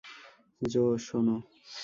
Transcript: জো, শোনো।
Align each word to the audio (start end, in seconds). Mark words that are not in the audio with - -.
জো, 0.61 0.83
শোনো। 0.97 1.35